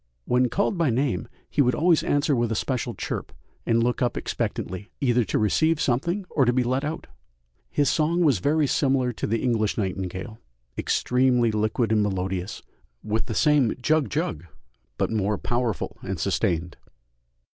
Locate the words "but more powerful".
14.97-15.95